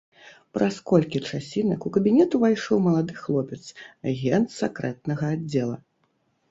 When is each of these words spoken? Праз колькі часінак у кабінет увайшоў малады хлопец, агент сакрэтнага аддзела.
Праз 0.57 0.75
колькі 0.91 1.21
часінак 1.29 1.85
у 1.89 1.93
кабінет 1.97 2.29
увайшоў 2.39 2.77
малады 2.89 3.13
хлопец, 3.23 3.61
агент 4.15 4.47
сакрэтнага 4.59 5.25
аддзела. 5.37 5.77